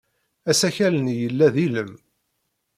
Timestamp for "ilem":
1.65-1.93